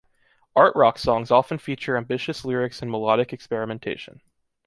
[0.55, 4.19] Art rock songs often feature ambitious lyrics and melodic experimentation.